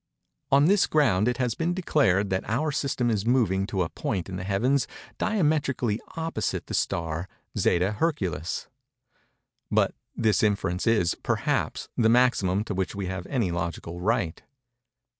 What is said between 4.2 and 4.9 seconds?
in the heavens